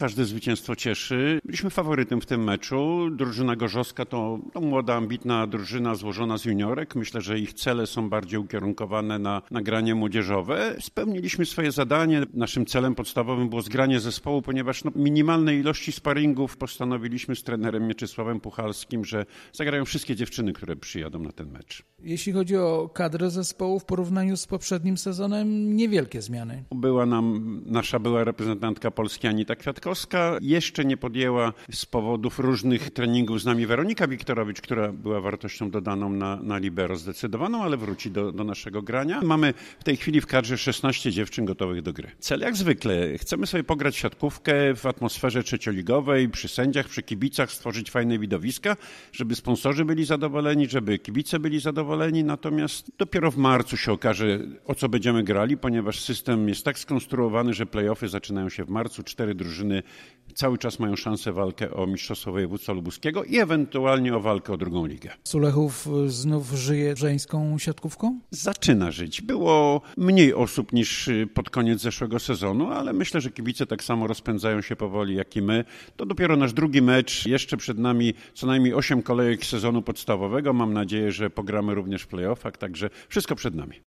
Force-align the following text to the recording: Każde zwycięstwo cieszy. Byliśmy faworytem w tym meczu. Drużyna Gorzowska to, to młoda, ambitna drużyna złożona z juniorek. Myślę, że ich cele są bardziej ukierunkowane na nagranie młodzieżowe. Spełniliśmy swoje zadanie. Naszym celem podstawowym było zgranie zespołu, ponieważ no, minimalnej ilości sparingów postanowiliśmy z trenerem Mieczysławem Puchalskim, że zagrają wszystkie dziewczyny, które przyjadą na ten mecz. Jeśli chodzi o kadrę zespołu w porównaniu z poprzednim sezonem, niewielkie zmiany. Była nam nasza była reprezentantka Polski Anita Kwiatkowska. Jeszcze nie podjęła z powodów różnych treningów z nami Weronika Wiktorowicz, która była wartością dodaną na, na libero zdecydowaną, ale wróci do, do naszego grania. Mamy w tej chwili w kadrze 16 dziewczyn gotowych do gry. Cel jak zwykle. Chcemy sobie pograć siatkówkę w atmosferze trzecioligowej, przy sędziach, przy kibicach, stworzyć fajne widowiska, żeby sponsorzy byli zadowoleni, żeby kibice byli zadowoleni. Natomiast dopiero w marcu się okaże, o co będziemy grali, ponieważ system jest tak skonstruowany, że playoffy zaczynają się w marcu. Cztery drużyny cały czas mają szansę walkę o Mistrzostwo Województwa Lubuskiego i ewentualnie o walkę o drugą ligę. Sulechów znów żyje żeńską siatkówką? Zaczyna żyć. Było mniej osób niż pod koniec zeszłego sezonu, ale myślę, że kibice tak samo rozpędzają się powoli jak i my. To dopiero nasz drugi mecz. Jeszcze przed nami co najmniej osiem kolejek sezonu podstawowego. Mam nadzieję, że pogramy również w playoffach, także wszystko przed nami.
Każde 0.00 0.24
zwycięstwo 0.24 0.76
cieszy. 0.76 1.40
Byliśmy 1.44 1.70
faworytem 1.70 2.20
w 2.20 2.26
tym 2.26 2.44
meczu. 2.44 3.10
Drużyna 3.10 3.56
Gorzowska 3.56 4.04
to, 4.04 4.38
to 4.52 4.60
młoda, 4.60 4.94
ambitna 4.94 5.46
drużyna 5.46 5.94
złożona 5.94 6.38
z 6.38 6.44
juniorek. 6.44 6.94
Myślę, 6.96 7.20
że 7.20 7.38
ich 7.38 7.52
cele 7.52 7.86
są 7.86 8.10
bardziej 8.10 8.40
ukierunkowane 8.40 9.18
na 9.18 9.42
nagranie 9.50 9.94
młodzieżowe. 9.94 10.76
Spełniliśmy 10.80 11.46
swoje 11.46 11.72
zadanie. 11.72 12.22
Naszym 12.34 12.66
celem 12.66 12.94
podstawowym 12.94 13.48
było 13.48 13.62
zgranie 13.62 14.00
zespołu, 14.00 14.42
ponieważ 14.42 14.84
no, 14.84 14.90
minimalnej 14.96 15.58
ilości 15.58 15.92
sparingów 15.92 16.56
postanowiliśmy 16.56 17.36
z 17.36 17.42
trenerem 17.42 17.86
Mieczysławem 17.86 18.40
Puchalskim, 18.40 19.04
że 19.04 19.26
zagrają 19.52 19.84
wszystkie 19.84 20.16
dziewczyny, 20.16 20.52
które 20.52 20.76
przyjadą 20.76 21.18
na 21.18 21.32
ten 21.32 21.50
mecz. 21.50 21.82
Jeśli 22.02 22.32
chodzi 22.32 22.56
o 22.56 22.90
kadrę 22.94 23.30
zespołu 23.30 23.80
w 23.80 23.84
porównaniu 23.84 24.36
z 24.36 24.46
poprzednim 24.46 24.98
sezonem, 24.98 25.76
niewielkie 25.76 26.22
zmiany. 26.22 26.64
Była 26.74 27.06
nam 27.06 27.58
nasza 27.66 27.98
była 27.98 28.24
reprezentantka 28.24 28.90
Polski 28.90 29.26
Anita 29.26 29.56
Kwiatkowska. 29.56 29.87
Jeszcze 30.40 30.84
nie 30.84 30.96
podjęła 30.96 31.52
z 31.72 31.86
powodów 31.86 32.38
różnych 32.38 32.90
treningów 32.90 33.40
z 33.40 33.44
nami 33.44 33.66
Weronika 33.66 34.08
Wiktorowicz, 34.08 34.60
która 34.60 34.92
była 34.92 35.20
wartością 35.20 35.70
dodaną 35.70 36.10
na, 36.10 36.36
na 36.36 36.58
libero 36.58 36.96
zdecydowaną, 36.96 37.62
ale 37.62 37.76
wróci 37.76 38.10
do, 38.10 38.32
do 38.32 38.44
naszego 38.44 38.82
grania. 38.82 39.20
Mamy 39.22 39.54
w 39.80 39.84
tej 39.84 39.96
chwili 39.96 40.20
w 40.20 40.26
kadrze 40.26 40.58
16 40.58 41.12
dziewczyn 41.12 41.44
gotowych 41.44 41.82
do 41.82 41.92
gry. 41.92 42.10
Cel 42.18 42.40
jak 42.40 42.56
zwykle. 42.56 43.18
Chcemy 43.18 43.46
sobie 43.46 43.64
pograć 43.64 43.96
siatkówkę 43.96 44.74
w 44.74 44.86
atmosferze 44.86 45.42
trzecioligowej, 45.42 46.28
przy 46.28 46.48
sędziach, 46.48 46.88
przy 46.88 47.02
kibicach, 47.02 47.52
stworzyć 47.52 47.90
fajne 47.90 48.18
widowiska, 48.18 48.76
żeby 49.12 49.34
sponsorzy 49.34 49.84
byli 49.84 50.04
zadowoleni, 50.04 50.68
żeby 50.68 50.98
kibice 50.98 51.38
byli 51.38 51.60
zadowoleni. 51.60 52.24
Natomiast 52.24 52.90
dopiero 52.98 53.30
w 53.30 53.36
marcu 53.36 53.76
się 53.76 53.92
okaże, 53.92 54.38
o 54.66 54.74
co 54.74 54.88
będziemy 54.88 55.22
grali, 55.22 55.56
ponieważ 55.56 56.00
system 56.00 56.48
jest 56.48 56.64
tak 56.64 56.78
skonstruowany, 56.78 57.54
że 57.54 57.66
playoffy 57.66 58.08
zaczynają 58.08 58.48
się 58.48 58.64
w 58.64 58.68
marcu. 58.68 59.02
Cztery 59.02 59.34
drużyny 59.34 59.77
cały 60.34 60.58
czas 60.58 60.78
mają 60.78 60.96
szansę 60.96 61.32
walkę 61.32 61.70
o 61.70 61.86
Mistrzostwo 61.86 62.32
Województwa 62.32 62.72
Lubuskiego 62.72 63.24
i 63.24 63.38
ewentualnie 63.38 64.16
o 64.16 64.20
walkę 64.20 64.52
o 64.52 64.56
drugą 64.56 64.86
ligę. 64.86 65.10
Sulechów 65.24 65.88
znów 66.06 66.50
żyje 66.50 66.96
żeńską 66.96 67.58
siatkówką? 67.58 68.20
Zaczyna 68.30 68.90
żyć. 68.90 69.22
Było 69.22 69.80
mniej 69.96 70.34
osób 70.34 70.72
niż 70.72 71.10
pod 71.34 71.50
koniec 71.50 71.80
zeszłego 71.80 72.18
sezonu, 72.18 72.66
ale 72.66 72.92
myślę, 72.92 73.20
że 73.20 73.30
kibice 73.30 73.66
tak 73.66 73.84
samo 73.84 74.06
rozpędzają 74.06 74.60
się 74.60 74.76
powoli 74.76 75.14
jak 75.14 75.36
i 75.36 75.42
my. 75.42 75.64
To 75.96 76.06
dopiero 76.06 76.36
nasz 76.36 76.52
drugi 76.52 76.82
mecz. 76.82 77.26
Jeszcze 77.26 77.56
przed 77.56 77.78
nami 77.78 78.14
co 78.34 78.46
najmniej 78.46 78.74
osiem 78.74 79.02
kolejek 79.02 79.44
sezonu 79.44 79.82
podstawowego. 79.82 80.52
Mam 80.52 80.72
nadzieję, 80.72 81.12
że 81.12 81.30
pogramy 81.30 81.74
również 81.74 82.02
w 82.02 82.06
playoffach, 82.06 82.56
także 82.56 82.90
wszystko 83.08 83.34
przed 83.34 83.54
nami. 83.54 83.76